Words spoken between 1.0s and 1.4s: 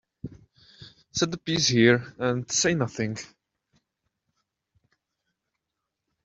Set the